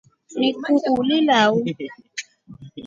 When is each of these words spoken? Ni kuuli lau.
Ni 0.39 0.49
kuuli 0.83 1.19
lau. 1.27 1.53